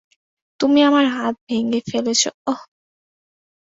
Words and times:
তুমি 0.59 0.79
আমার 0.83 1.05
হাত 1.07 1.35
ভেঙে 1.47 1.79
ফেলছো, 1.89 2.29
ওহ! 2.47 2.61